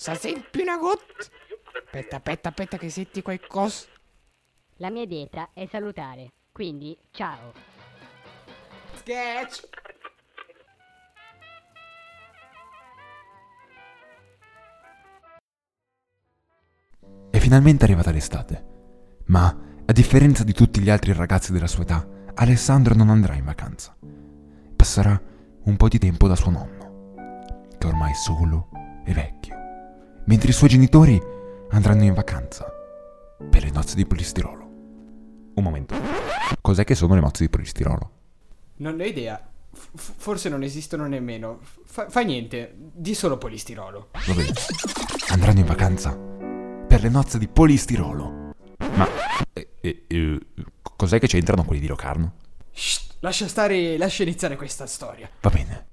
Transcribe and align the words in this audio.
Sa 0.00 0.14
senti 0.14 0.60
una 0.60 0.76
goccia? 0.76 1.28
Aspetta, 1.84 2.16
aspetta, 2.18 2.48
aspetta 2.50 2.78
che 2.78 2.88
senti 2.88 3.20
qualcosa. 3.20 3.86
La 4.76 4.90
mia 4.90 5.04
dieta 5.06 5.50
è 5.52 5.66
salutare, 5.66 6.34
quindi 6.52 6.96
ciao. 7.10 7.52
Sketch! 8.94 9.68
È 17.30 17.38
finalmente 17.38 17.82
arrivata 17.82 18.12
l'estate, 18.12 18.66
ma 19.24 19.48
a 19.84 19.92
differenza 19.92 20.44
di 20.44 20.52
tutti 20.52 20.80
gli 20.80 20.90
altri 20.90 21.12
ragazzi 21.12 21.50
della 21.50 21.66
sua 21.66 21.82
età, 21.82 22.08
Alessandro 22.34 22.94
non 22.94 23.10
andrà 23.10 23.34
in 23.34 23.44
vacanza. 23.44 23.96
Passerà 24.76 25.20
un 25.64 25.76
po' 25.76 25.88
di 25.88 25.98
tempo 25.98 26.28
da 26.28 26.36
suo 26.36 26.52
nonno, 26.52 27.74
che 27.76 27.86
ormai 27.88 28.12
è 28.12 28.14
solo 28.14 28.68
e 29.04 29.12
vecchio, 29.12 29.37
mentre 30.28 30.50
i 30.50 30.52
suoi 30.52 30.68
genitori 30.68 31.20
andranno 31.70 32.04
in 32.04 32.14
vacanza 32.14 32.70
per 33.50 33.64
le 33.64 33.70
nozze 33.70 33.96
di 33.96 34.06
polistirolo. 34.06 34.64
Un 35.54 35.62
momento, 35.62 35.96
cos'è 36.60 36.84
che 36.84 36.94
sono 36.94 37.14
le 37.14 37.20
nozze 37.20 37.44
di 37.44 37.50
polistirolo? 37.50 38.10
Non 38.76 38.96
ne 38.96 39.04
ho 39.04 39.06
idea. 39.06 39.42
F- 39.72 40.12
forse 40.16 40.48
non 40.48 40.62
esistono 40.62 41.06
nemmeno. 41.06 41.60
Fa, 41.84 42.08
fa 42.08 42.20
niente, 42.20 42.74
di 42.76 43.14
solo 43.14 43.38
polistirolo. 43.38 44.10
Va 44.26 44.34
bene, 44.34 44.52
andranno 45.30 45.60
in 45.60 45.66
vacanza 45.66 46.14
per 46.14 47.02
le 47.02 47.08
nozze 47.08 47.38
di 47.38 47.48
polistirolo. 47.48 48.52
Ma 48.78 49.08
eh, 49.52 49.70
eh, 49.80 50.04
eh, 50.06 50.46
cos'è 50.82 51.18
che 51.18 51.26
c'entrano 51.26 51.64
quelli 51.64 51.80
di 51.80 51.88
Locarno? 51.88 52.34
Shh, 52.70 53.16
lascia 53.20 53.48
stare, 53.48 53.96
lascia 53.96 54.22
iniziare 54.22 54.56
questa 54.56 54.86
storia. 54.86 55.28
Va 55.40 55.50
bene. 55.50 55.86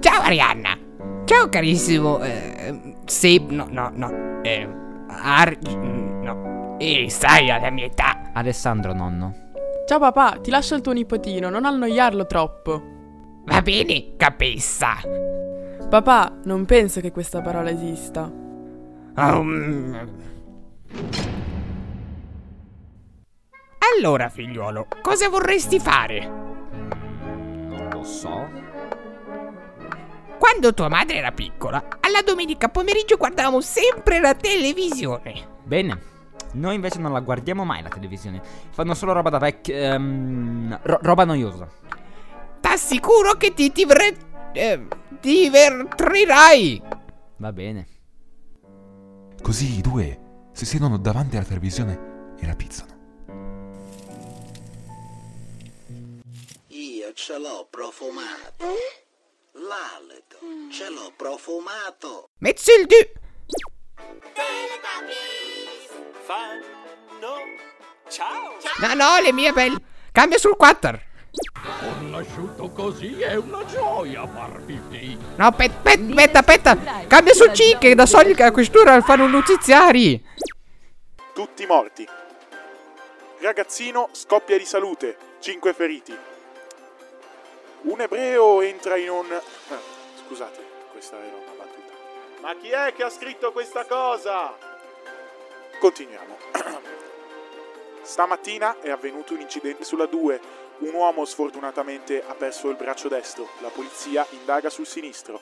Ciao 0.00 0.22
Arianna! 0.22 0.85
Ciao 1.24 1.48
carissimo. 1.48 2.20
Eh, 2.22 2.94
sì, 3.04 3.44
no, 3.48 3.66
no, 3.70 3.90
no. 3.94 4.40
Eh, 4.42 4.68
Ar... 5.08 5.58
no. 5.62 6.76
E 6.78 7.06
sai 7.10 7.50
alla 7.50 7.70
mia 7.70 7.86
età. 7.86 8.30
Alessandro, 8.32 8.92
nonno. 8.92 9.44
Ciao 9.86 9.98
papà, 9.98 10.38
ti 10.42 10.50
lascio 10.50 10.74
il 10.74 10.80
tuo 10.80 10.92
nipotino, 10.92 11.48
non 11.48 11.64
annoiarlo 11.64 12.26
troppo. 12.26 12.82
Va 13.44 13.62
bene, 13.62 14.16
capessa. 14.16 14.94
Papà, 15.88 16.40
non 16.44 16.64
penso 16.64 17.00
che 17.00 17.12
questa 17.12 17.40
parola 17.40 17.70
esista. 17.70 18.30
Um... 19.16 20.08
Allora, 23.96 24.28
figliuolo, 24.28 24.88
cosa 25.00 25.28
vorresti 25.28 25.78
fare? 25.78 26.26
Non 26.26 27.88
lo 27.92 28.02
so. 28.02 28.48
Quando 30.48 30.72
tua 30.74 30.88
madre 30.88 31.16
era 31.16 31.32
piccola, 31.32 31.84
alla 31.98 32.22
domenica 32.24 32.68
pomeriggio 32.68 33.16
guardavamo 33.16 33.60
sempre 33.60 34.20
la 34.20 34.32
televisione. 34.32 35.58
Bene. 35.64 36.00
Noi 36.52 36.76
invece 36.76 37.00
non 37.00 37.12
la 37.12 37.18
guardiamo 37.18 37.64
mai 37.64 37.82
la 37.82 37.88
televisione. 37.88 38.40
Fanno 38.70 38.94
solo 38.94 39.12
roba 39.12 39.28
da 39.28 39.38
vecchio. 39.38 39.74
ehm, 39.74 40.78
ro- 40.82 41.00
roba 41.02 41.24
noiosa. 41.24 41.68
T'assicuro 42.60 43.32
che 43.32 43.54
ti 43.54 43.72
divre- 43.72 44.16
eh, 44.52 44.86
divertirai. 45.20 46.80
Va 47.38 47.52
bene. 47.52 47.86
Così 49.42 49.78
i 49.78 49.80
due 49.80 50.20
si 50.52 50.64
siedono 50.64 50.96
davanti 50.96 51.36
alla 51.36 51.44
televisione 51.44 52.34
e 52.38 52.46
la 52.46 52.54
pizzano. 52.54 52.94
Io 56.68 57.12
ce 57.14 57.36
l'ho 57.36 57.66
profumato. 57.68 58.64
L'alito 59.58 60.38
ce 60.70 60.90
l'ho 60.90 61.12
profumato. 61.16 62.28
Mezzo 62.38 62.72
il 62.78 62.86
du. 62.86 62.96
fanno 66.26 67.36
ciao 68.08 68.58
No, 68.80 68.94
no, 68.94 69.20
le 69.22 69.32
mie 69.32 69.52
belle. 69.52 69.76
Cambia 70.12 70.36
sul 70.36 70.56
4. 70.56 71.00
Conosciuto 71.80 72.70
così 72.70 73.20
è 73.20 73.34
una 73.36 73.64
gioia 73.64 74.26
pipì 74.64 75.18
No, 75.36 75.46
aspetta, 75.46 75.90
aspetta, 75.90 76.38
aspetta. 76.38 77.06
Cambia 77.06 77.32
sul 77.32 77.50
C 77.52 77.78
che 77.78 77.94
da 77.94 78.04
solito 78.04 78.42
a 78.42 78.50
quest'ora 78.50 79.00
fanno 79.00 79.26
notiziari. 79.26 80.22
Tutti 81.32 81.64
morti. 81.64 82.06
Ragazzino 83.40 84.10
scoppia 84.12 84.58
di 84.58 84.66
salute, 84.66 85.16
5 85.40 85.72
feriti. 85.72 86.16
Un 87.86 88.00
ebreo 88.00 88.62
entra 88.62 88.96
in 88.96 89.10
un... 89.10 89.32
ah, 89.32 89.80
scusate, 90.24 90.60
questa 90.90 91.18
era 91.18 91.36
una 91.36 91.52
battuta. 91.56 91.92
Ma 92.40 92.56
chi 92.56 92.70
è 92.70 92.92
che 92.92 93.04
ha 93.04 93.08
scritto 93.08 93.52
questa 93.52 93.84
cosa? 93.84 94.56
Continuiamo. 95.78 96.36
Stamattina 98.02 98.80
è 98.80 98.90
avvenuto 98.90 99.34
un 99.34 99.40
incidente 99.40 99.84
sulla 99.84 100.06
2. 100.06 100.40
Un 100.78 100.94
uomo 100.94 101.24
sfortunatamente 101.24 102.24
ha 102.26 102.34
perso 102.34 102.70
il 102.70 102.76
braccio 102.76 103.06
destro. 103.06 103.48
La 103.60 103.68
polizia 103.68 104.26
indaga 104.30 104.68
sul 104.68 104.86
sinistro. 104.86 105.40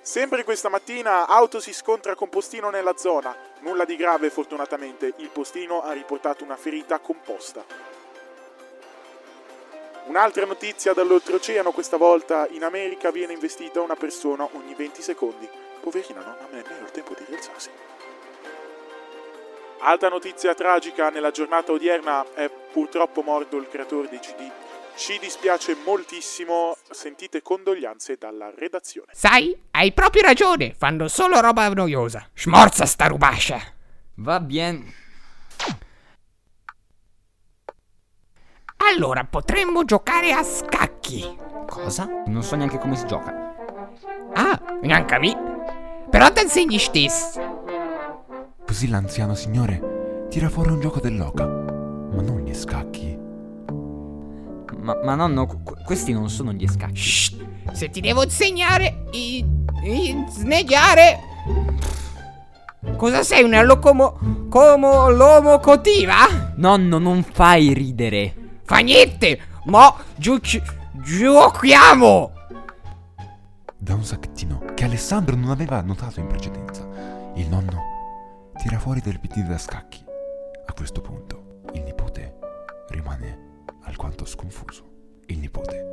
Sempre 0.00 0.44
questa 0.44 0.70
mattina 0.70 1.26
auto 1.26 1.60
si 1.60 1.74
scontra 1.74 2.14
con 2.14 2.30
postino 2.30 2.70
nella 2.70 2.96
zona. 2.96 3.36
Nulla 3.58 3.84
di 3.84 3.96
grave 3.96 4.30
fortunatamente, 4.30 5.12
il 5.18 5.28
postino 5.28 5.82
ha 5.82 5.92
riportato 5.92 6.42
una 6.42 6.56
ferita 6.56 7.00
composta. 7.00 7.79
Un'altra 10.10 10.44
notizia 10.44 10.92
dall'oltreoceano 10.92 11.70
questa 11.70 11.96
volta, 11.96 12.48
in 12.50 12.64
America 12.64 13.12
viene 13.12 13.32
investita 13.32 13.80
una 13.80 13.94
persona 13.94 14.42
ogni 14.54 14.74
20 14.74 15.02
secondi. 15.02 15.48
Poverina 15.80 16.18
non 16.18 16.34
ha 16.36 16.48
nemmeno 16.50 16.84
il 16.84 16.90
tempo 16.90 17.14
di 17.16 17.24
rialzarsi. 17.28 17.70
Altra 19.78 20.08
notizia 20.08 20.52
tragica 20.54 21.10
nella 21.10 21.30
giornata 21.30 21.70
odierna 21.70 22.26
è 22.34 22.50
purtroppo 22.50 23.22
morto 23.22 23.56
il 23.56 23.68
creatore 23.68 24.08
dei 24.08 24.18
CD. 24.18 24.50
Ci 24.96 25.16
dispiace 25.20 25.76
moltissimo, 25.84 26.76
sentite 26.90 27.40
condoglianze 27.40 28.16
dalla 28.18 28.50
redazione. 28.52 29.12
Sai, 29.14 29.56
hai 29.70 29.92
proprio 29.92 30.22
ragione. 30.22 30.74
Fanno 30.76 31.06
solo 31.06 31.40
roba 31.40 31.68
noiosa. 31.68 32.28
Smorza 32.34 32.84
sta 32.84 33.06
rubascia. 33.06 33.60
Va 34.16 34.40
bene. 34.40 35.09
Allora, 38.92 39.22
potremmo 39.24 39.84
giocare 39.84 40.32
a 40.32 40.42
scacchi. 40.42 41.24
Cosa? 41.68 42.08
Non 42.26 42.42
so 42.42 42.56
neanche 42.56 42.78
come 42.78 42.96
si 42.96 43.06
gioca. 43.06 43.54
Ah, 44.34 44.60
neanche 44.82 45.14
a 45.14 45.18
me. 45.20 45.36
Però 46.10 46.32
ti 46.32 46.42
insegni 46.42 46.78
stesso. 46.78 47.40
Così 48.66 48.88
l'anziano 48.88 49.34
signore 49.36 50.26
tira 50.28 50.48
fuori 50.48 50.70
un 50.70 50.80
gioco 50.80 50.98
dell'oca, 50.98 51.46
ma 51.46 52.20
non 52.20 52.42
gli 52.44 52.52
scacchi. 52.52 53.16
Ma, 54.78 54.98
ma 55.04 55.14
nonno, 55.14 55.46
qu- 55.46 55.84
questi 55.84 56.12
non 56.12 56.28
sono 56.28 56.52
gli 56.52 56.66
scacchi. 56.66 56.96
Shh, 56.96 57.36
se 57.72 57.90
ti 57.90 58.00
devo 58.00 58.24
insegnare 58.24 59.04
i, 59.12 59.44
i 59.84 60.24
sneggiare. 60.28 61.18
Cosa 62.96 63.22
sei, 63.22 63.44
una 63.44 63.62
locomo... 63.62 64.46
como 64.48 65.10
lomocotiva? 65.10 66.52
Nonno, 66.56 66.98
non 66.98 67.22
fai 67.22 67.72
ridere. 67.72 68.34
Fa 68.70 68.78
niente, 68.78 69.36
mo 69.64 69.96
giochi- 70.14 70.62
giochiamo. 71.02 72.32
Da 73.76 73.94
un 73.94 74.04
sacchettino 74.04 74.62
che 74.76 74.84
Alessandro 74.84 75.34
non 75.34 75.50
aveva 75.50 75.80
notato 75.80 76.20
in 76.20 76.28
precedenza, 76.28 76.86
il 77.34 77.48
nonno 77.48 78.52
tira 78.62 78.78
fuori 78.78 79.00
del 79.00 79.18
PT 79.18 79.38
da 79.40 79.58
scacchi. 79.58 80.04
A 80.66 80.72
questo 80.72 81.00
punto, 81.00 81.62
il 81.72 81.82
nipote 81.82 82.36
rimane 82.90 83.64
alquanto 83.86 84.24
sconfuso. 84.24 84.84
Il 85.26 85.38
nipote. 85.38 85.86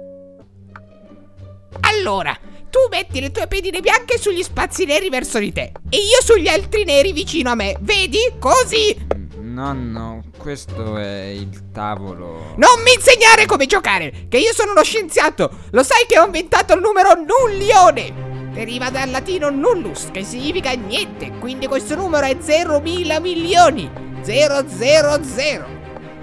Allora, 1.79 2.37
tu 2.69 2.77
metti 2.91 3.19
le 3.19 3.31
tue 3.31 3.47
pedine 3.47 3.81
bianche 3.81 4.19
sugli 4.19 4.43
spazi 4.43 4.85
neri 4.85 5.09
verso 5.09 5.39
di 5.39 5.51
te 5.51 5.71
e 5.89 5.97
io 5.97 6.21
sugli 6.23 6.47
altri 6.47 6.83
neri 6.83 7.11
vicino 7.11 7.49
a 7.49 7.55
me. 7.55 7.75
Vedi? 7.79 8.19
Così. 8.37 9.07
Nonno, 9.39 10.25
questo 10.47 10.95
è 10.95 11.25
il 11.25 11.71
tavolo. 11.73 12.53
Non 12.55 12.81
mi 12.81 12.93
insegnare 12.93 13.45
come 13.45 13.65
giocare, 13.65 14.27
che 14.29 14.37
io 14.37 14.53
sono 14.53 14.71
uno 14.71 14.81
scienziato. 14.81 15.49
Lo 15.71 15.83
sai 15.83 16.05
che 16.07 16.17
ho 16.17 16.23
inventato 16.23 16.73
il 16.73 16.79
numero 16.79 17.09
nullione. 17.15 18.53
Deriva 18.53 18.89
dal 18.89 19.09
latino 19.09 19.49
nullus, 19.49 20.07
che 20.09 20.23
significa 20.23 20.71
niente. 20.71 21.33
Quindi 21.37 21.67
questo 21.67 21.95
numero 21.95 22.25
è 22.25 22.37
0 22.39 22.79
mila 22.79 23.19
milioni. 23.19 23.91
000. 24.23 25.65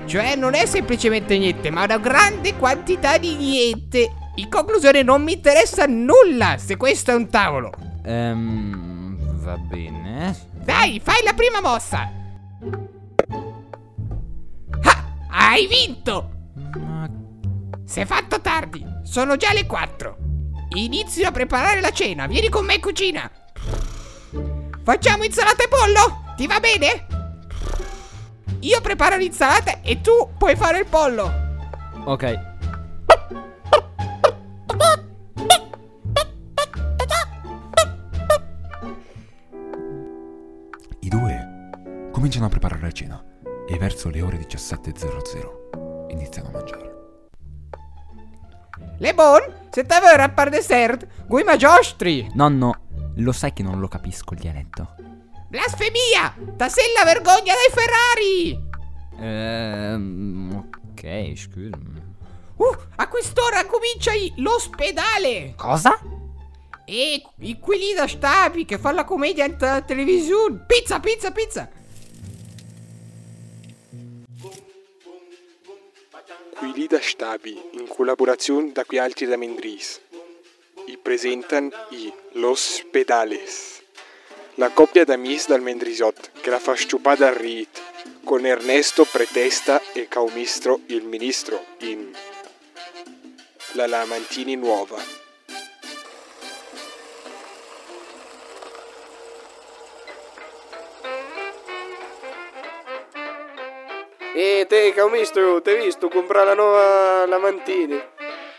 Cioè 0.06 0.37
non 0.37 0.55
è 0.55 0.65
semplicemente 0.65 1.37
niente, 1.37 1.69
ma 1.69 1.85
una 1.85 1.99
grande 1.99 2.56
quantità 2.56 3.19
di 3.19 3.35
niente. 3.35 4.11
In 4.37 4.49
conclusione 4.49 5.03
non 5.03 5.23
mi 5.23 5.35
interessa 5.35 5.85
nulla 5.85 6.56
se 6.56 6.79
questo 6.79 7.11
è 7.11 7.15
un 7.15 7.29
tavolo. 7.29 7.73
Ehm, 8.03 9.43
va 9.43 9.59
bene. 9.59 10.35
Dai, 10.65 10.99
fai 11.05 11.23
la 11.23 11.35
prima 11.35 11.61
mossa. 11.61 12.11
Hai 15.46 15.67
vinto. 15.67 16.31
Ma 16.81 17.06
Si 17.85 18.00
è 18.00 18.06
fatto 18.06 18.41
tardi, 18.41 18.82
sono 19.02 19.37
già 19.37 19.52
le 19.52 19.67
4. 19.67 20.17
inizio 20.70 21.29
a 21.29 21.32
preparare 21.32 21.82
la 21.82 21.91
cena. 21.91 22.26
Vieni 22.26 22.49
con 22.49 22.64
me 22.64 22.76
in 22.76 22.81
cucina. 22.81 23.31
Facciamo 24.82 25.23
insalata 25.23 25.64
e 25.64 25.69
pollo? 25.69 26.32
Ti 26.35 26.46
va 26.46 26.61
bene? 26.61 27.06
Io 28.61 28.81
preparo 28.81 29.17
l'insalata 29.17 29.82
e 29.82 30.00
tu 30.00 30.31
puoi 30.38 30.56
fare 30.56 30.79
il 30.79 30.87
pollo. 30.87 31.31
Ok. 32.06 32.52
I 41.00 41.08
due 41.08 41.69
cominciano 42.12 42.47
a 42.47 42.49
preparare 42.49 42.81
la 42.81 42.93
cena 42.93 43.23
e 43.66 43.78
verso 43.78 44.08
le 44.11 44.22
ore 44.22 44.38
17.00 44.38 46.11
iniziano 46.11 46.49
a 46.49 46.52
mangiare. 46.52 46.93
Le 48.99 49.14
bon, 49.14 49.40
se 49.70 49.84
te 49.84 49.99
vuoi 50.00 50.16
rappare 50.16 50.50
dessert, 50.50 51.06
gui 51.26 51.44
giostri. 51.56 52.31
Nonno, 52.34 52.81
lo 53.16 53.32
sai 53.32 53.52
che 53.52 53.62
non 53.62 53.81
lo 53.81 53.88
capisco 53.88 54.34
il 54.34 54.40
dialetto. 54.40 54.94
Blasfemia! 55.49 56.34
Tasella 56.56 57.05
vergogna 57.05 57.55
dai 57.55 57.70
Ferrari! 57.72 58.72
Ehm, 59.20 60.69
ok, 60.90 61.32
scusami. 61.37 62.02
Uh, 62.56 62.76
a 62.96 63.08
quest'ora 63.08 63.64
comincia 63.66 64.12
i- 64.12 64.32
l'ospedale! 64.37 65.55
Cosa? 65.56 65.99
E 66.84 67.22
i 67.38 67.58
quelli 67.58 67.94
da 67.94 68.06
stabi 68.06 68.64
che 68.64 68.78
fanno 68.78 68.96
la 68.96 69.05
commedia 69.05 69.44
in 69.44 69.56
te- 69.56 69.82
televisione. 69.87 70.64
Pizza, 70.66 71.00
pizza, 71.00 71.31
pizza! 71.32 71.69
Quelli 76.75 76.88
da 76.88 77.00
Stabi, 77.00 77.56
in 77.75 77.87
collaborazione 77.87 78.73
da 78.73 78.85
qui 78.85 78.99
altri 78.99 79.26
da 79.26 79.37
Mendris. 79.37 80.00
I 80.87 80.99
presentano 80.99 81.71
i 81.91 82.12
Los 82.32 82.85
Pedales. 82.91 83.81
La 84.56 84.71
coppia 84.71 85.05
d'amis 85.05 85.47
dal 85.47 85.62
Mendrisot, 85.62 86.32
che 86.41 86.50
la 86.50 86.59
fa 86.59 86.75
sciupare 86.75 87.19
dal 87.19 87.35
Rit, 87.35 87.81
con 88.25 88.44
Ernesto 88.44 89.05
Pretesta 89.05 89.81
e 89.93 90.09
Caumistro 90.09 90.81
il 90.87 91.05
ministro 91.05 91.65
in 91.82 92.11
La 93.75 93.87
Lamantini 93.87 94.56
Nuova. 94.56 95.24
E 104.37 104.67
te, 104.69 104.93
Caumistro, 104.93 105.63
ti 105.63 105.71
hai 105.71 105.85
visto 105.85 106.09
comprare 106.09 106.47
la 106.47 106.55
nuova 106.55 107.25
Lamantini? 107.25 108.03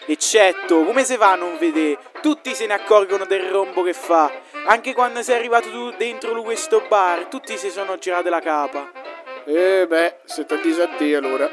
Eccetto, 0.05 0.85
come 0.85 1.03
se 1.03 1.17
fa 1.17 1.31
a 1.31 1.35
non 1.35 1.57
vedere? 1.57 1.99
Tutti 2.21 2.55
se 2.55 2.65
ne 2.65 2.75
accorgono 2.75 3.25
del 3.25 3.49
rombo 3.49 3.83
che 3.83 3.91
fa. 3.91 4.31
Anche 4.67 4.93
quando 4.93 5.21
sei 5.21 5.35
arrivato 5.35 5.69
tu 5.69 5.91
dentro 5.97 6.41
questo 6.43 6.85
bar, 6.87 7.25
tutti 7.25 7.57
si 7.57 7.69
sono 7.69 7.97
girati 7.97 8.29
la 8.29 8.39
capa. 8.39 8.89
Eh 9.43 9.85
beh, 9.85 10.19
se 10.23 10.45
ti 10.45 10.57
disatti 10.61 11.13
allora. 11.13 11.49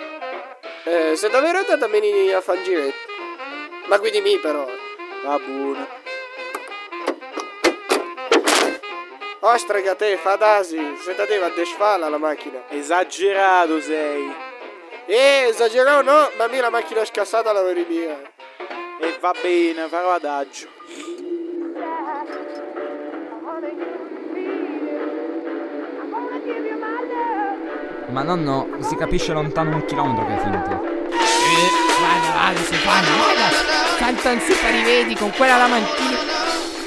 Eh, 0.84 1.16
se 1.16 1.28
davvero 1.28 1.58
andata 1.58 1.88
bene 1.88 2.32
a 2.32 2.40
fare 2.40 2.62
giretto. 2.62 3.10
Ma 3.88 3.98
guidi 3.98 4.20
mi 4.20 4.38
però. 4.38 4.64
Va 5.24 5.40
buono. 5.44 6.01
Ostrega 9.44 9.96
te, 9.96 10.16
fa 10.18 10.36
dasi, 10.36 10.78
se 11.04 11.16
te 11.16 11.26
deve 11.26 11.46
a 11.46 11.48
desfala 11.48 12.08
la 12.08 12.16
macchina. 12.16 12.62
Esagerato 12.68 13.80
sei. 13.80 14.32
Eh, 15.06 15.48
esagerato 15.48 16.02
no, 16.02 16.30
ma 16.38 16.46
mia 16.46 16.60
la 16.60 16.70
macchina 16.70 17.00
è 17.00 17.04
scassata 17.04 17.50
la 17.50 17.60
verità. 17.62 18.20
E 19.00 19.18
va 19.20 19.34
bene, 19.42 19.88
farò 19.88 20.12
adagio. 20.12 20.68
Ma 28.10 28.22
nonno, 28.22 28.68
si 28.78 28.94
capisce 28.94 29.32
lontano 29.32 29.74
un 29.74 29.84
chilometro 29.86 30.24
che 30.24 30.36
è 30.36 30.38
finto. 30.38 30.84
Eh, 30.84 31.68
vada, 32.00 32.32
vada, 32.32 32.60
si 32.60 32.74
fanno, 32.74 33.16
vada! 33.24 33.96
Cantano 33.98 34.38
super 34.38 34.72
i 34.72 34.82
vedi 34.84 35.16
con 35.16 35.32
quella 35.32 35.56
lamantina. 35.56 36.41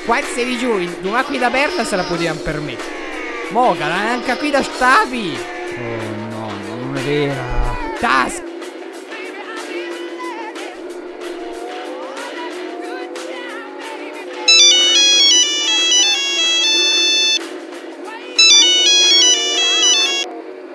Qua 0.05 0.21
sei 0.21 0.55
giù, 0.59 0.77
in 0.77 0.93
una 1.01 1.23
qui 1.23 1.39
da 1.39 1.49
Berta 1.49 1.83
se 1.83 1.95
la 1.95 2.03
potevano 2.03 2.39
permettere. 2.41 3.49
Mogala, 3.49 3.95
anche 3.95 4.37
qui 4.37 4.51
da 4.51 4.61
stabi! 4.61 5.35
Oh 5.77 6.27
no, 6.29 6.51
non 6.67 6.95
è 6.95 7.01
vera. 7.01 7.43
Tas! 7.99 8.43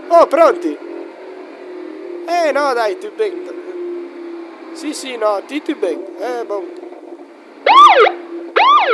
Oh, 0.09 0.26
pronti? 0.26 0.76
Eh 2.26 2.50
no, 2.50 2.73
dai, 2.75 2.99
tu 2.99 3.12
ben. 3.15 4.73
Sì, 4.73 4.93
sì, 4.93 5.17
no, 5.17 5.41
ti 5.47 5.62
tu 5.62 5.76
ben. 5.76 6.05
Eh, 6.19 6.44
boh. 6.44 6.80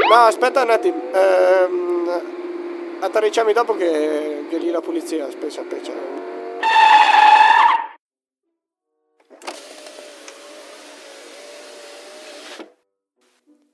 No, 0.08 0.14
aspetta 0.14 0.62
un 0.62 0.70
attimo. 0.70 1.12
Ehm, 1.12 2.98
atterricciami 3.00 3.52
dopo 3.52 3.74
che, 3.74 4.46
che 4.48 4.58
lì 4.58 4.70
la 4.70 4.80
polizia. 4.80 5.26
Aspetta, 5.26 5.60
aspetta. 5.60 5.92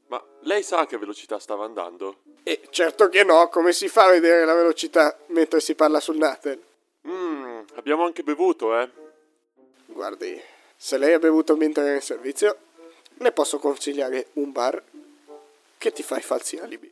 Ma 0.07 0.25
lei 0.41 0.63
sa 0.63 0.79
a 0.81 0.87
che 0.87 0.97
velocità 0.97 1.39
stava 1.39 1.67
andando? 1.67 2.17
Eh, 2.45 2.63
certo 2.71 3.11
che 3.11 3.25
no, 3.25 3.49
come 3.49 3.73
si 3.73 3.89
fa 3.89 4.07
a 4.07 4.11
vedere 4.11 4.47
la 4.47 4.55
velocità 4.55 5.15
mentre 5.27 5.61
si 5.61 5.75
parla 5.75 6.01
sul 6.01 6.17
Natel? 6.17 6.61
Mmm, 7.03 7.65
abbiamo 7.75 8.05
anche 8.05 8.23
bevuto, 8.23 8.79
eh? 8.81 8.89
Guardi, 9.85 10.41
se 10.75 10.97
lei 10.97 11.13
ha 11.13 11.19
bevuto 11.19 11.57
mentre 11.57 11.85
era 11.85 11.95
in 11.95 12.01
servizio, 12.01 12.57
le 13.19 13.33
posso 13.33 13.59
consigliare 13.59 14.29
un 14.35 14.51
bar 14.51 14.83
che 15.83 15.91
ti 15.91 16.05
fa 16.05 16.17
i 16.17 16.23
falsi 16.23 16.59
alibi. 16.59 16.89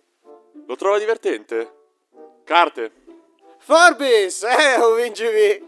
Lo 0.66 0.74
trova 0.74 0.98
divertente? 0.98 1.74
Carte. 2.42 2.90
Forbis, 3.58 4.42
eh, 4.42 4.80
oh, 4.80 4.94
vincevi! 4.94 5.64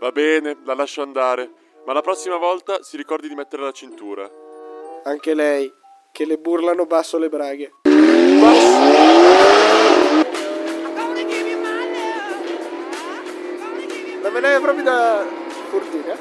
Va 0.00 0.10
bene, 0.10 0.58
la 0.64 0.74
lascio 0.74 1.02
andare. 1.02 1.48
Ma 1.86 1.92
la 1.92 2.00
prossima 2.00 2.36
volta 2.36 2.82
si 2.82 2.96
ricordi 2.96 3.28
di 3.28 3.36
mettere 3.36 3.62
la 3.62 3.70
cintura. 3.70 4.28
Anche 5.04 5.32
lei, 5.32 5.72
che 6.10 6.24
le 6.26 6.38
burlano 6.38 6.86
basso 6.86 7.18
le 7.18 7.28
braghe. 7.28 7.74
La 14.22 14.30
me 14.30 14.40
ne 14.40 14.60
proprio 14.60 14.82
da 14.82 15.24
Furtina? 15.68 16.16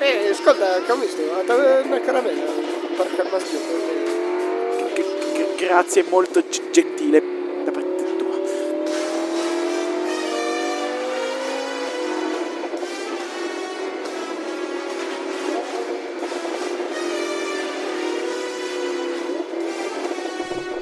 Eh, 0.00 0.28
ascolta, 0.28 0.82
camisto, 0.82 1.22
una 1.22 2.00
caramella 2.00 2.50
per 2.96 3.14
calma 3.14 3.38
G- 3.38 4.15
grazie, 5.56 6.04
molto 6.08 6.40
g- 6.40 6.70
gentile 6.70 7.22
da 7.64 7.70
parte 7.70 8.16
tua. 8.16 8.36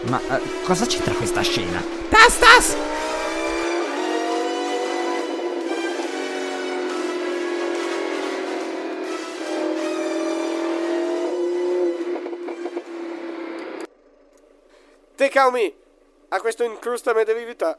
Ma 0.09 0.21
eh, 0.37 0.41
cosa 0.65 0.85
c'entra 0.87 1.15
questa 1.15 1.41
scena? 1.43 1.83
Tas, 2.11 2.39
Te 15.25 15.31
calmi, 15.31 15.75
a 16.29 16.39
questo 16.39 16.65
incrustame 16.65 17.25
di 17.25 17.33
vività. 17.33 17.79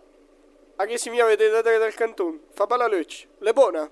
A 0.77 0.85
che 0.85 0.97
si 0.97 1.11
mi 1.11 1.19
avete 1.19 1.47
da 1.49 1.61
dare 1.61 1.77
dal 1.77 1.93
canton? 1.93 2.39
Fa 2.51 2.65
bella 2.65 2.87
luce, 2.87 3.27
le 3.37 3.53
buona? 3.53 3.87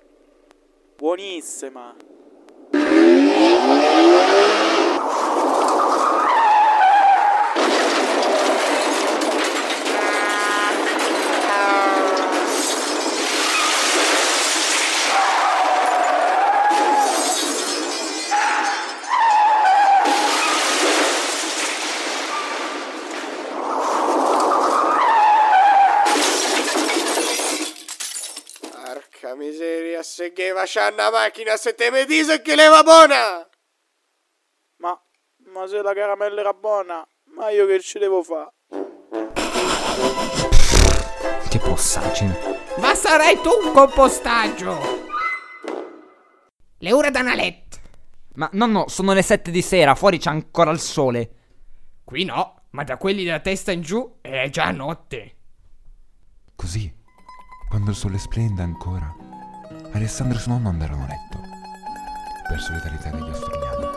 Buonissima. 0.95 1.95
Porca 29.24 29.36
miseria, 29.36 30.03
va 30.65 30.89
una 30.89 31.10
macchina 31.10 31.58
se 31.58 31.75
te 31.75 31.91
mi 31.91 32.05
dice 32.05 32.41
che 32.41 32.55
le 32.55 32.67
va 32.67 32.84
buona! 32.84 33.50
Ma, 34.77 35.01
Ma 35.51 35.67
se 35.67 35.82
la 35.82 35.93
caramella 35.93 36.39
era 36.39 36.53
buona, 36.53 37.05
ma 37.36 37.50
io 37.50 37.65
che 37.65 37.79
ci 37.82 38.00
devo 38.00 38.24
fare? 38.24 38.53
Che 41.50 41.60
possaggine. 41.60 42.62
Ma 42.77 42.96
sarai 42.96 43.39
tu 43.41 43.50
un 43.50 43.74
compostaggio! 43.74 45.01
Le 46.77 46.93
ore 46.93 47.12
da 47.12 47.22
Nalet. 47.22 47.82
Ma 48.36 48.50
nonno, 48.53 48.88
sono 48.88 49.13
le 49.13 49.22
7 49.22 49.51
di 49.51 49.62
sera, 49.62 49.96
fuori 49.96 50.17
c'è 50.17 50.29
ancora 50.29 50.72
il 50.72 50.79
sole. 50.79 51.36
Qui 52.03 52.24
no, 52.25 52.63
ma 52.72 52.84
da 52.84 52.98
quelli 52.98 53.24
della 53.24 53.39
testa 53.39 53.72
in 53.72 53.82
giù 53.82 54.17
è 54.22 54.50
già 54.50 54.72
notte. 54.72 55.38
Così, 56.55 56.91
quando 57.70 57.91
il 57.91 57.96
sole 57.96 58.17
splende 58.17 58.63
ancora, 58.63 59.15
Alessandro 59.93 60.38
e 60.38 60.41
suo 60.41 60.53
nonno 60.53 60.69
andarono 60.69 61.03
a 61.03 61.07
letto, 61.07 61.39
per 62.47 62.59
solidarietà 62.59 63.12
degli 63.12 63.29
australiani. 63.29 63.92